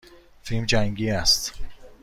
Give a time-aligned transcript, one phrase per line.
[0.43, 1.53] فیلم جنگی است.